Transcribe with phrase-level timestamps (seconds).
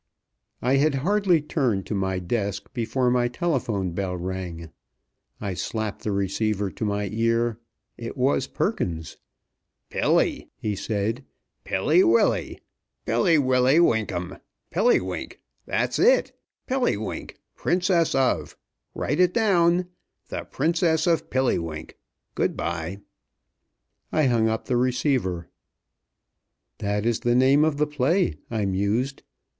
[0.63, 4.71] I had hardly turned to my desk before my telephone bell rang.
[5.39, 7.59] I slapped the receiver to my ear.
[7.99, 9.17] It was Perkins!
[9.91, 11.23] "Pilly," he said.
[11.65, 12.59] "Pilly willy.
[13.05, 14.39] Pilly willy winkum.
[14.71, 15.39] Pilliwink!
[15.67, 16.31] That's it.
[16.67, 18.57] Pilliwink, Princess of.
[18.95, 19.85] Write it down.
[20.29, 21.93] The Princess of Pilliwink.
[22.33, 23.01] Good by."
[24.11, 25.47] I hung up the receiver.
[26.79, 29.21] "That is the name of the play," I mused.